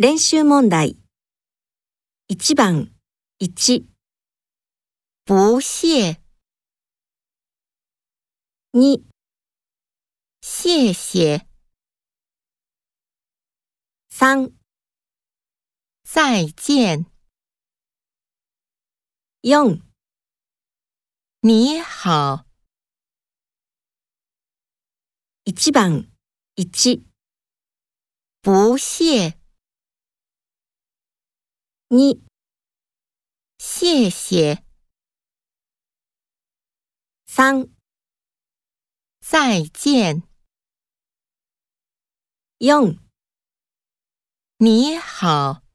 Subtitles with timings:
[0.00, 0.96] 練習問題。
[2.28, 2.94] 1番、
[3.38, 3.88] 1、
[5.24, 6.22] 不屑
[8.70, 9.02] ，2、
[10.40, 11.48] 谢谢
[14.08, 14.54] ，3、
[16.04, 17.06] 再见
[19.42, 19.82] ，4、
[21.40, 22.46] 你好
[25.42, 26.08] ，1番、
[26.54, 27.02] 1、
[28.40, 29.37] 不屑，
[31.90, 32.22] 你、
[33.56, 34.62] 谢谢，
[37.26, 37.70] 三、
[39.20, 40.22] 再见，
[42.58, 42.98] 用
[44.58, 45.67] 你好。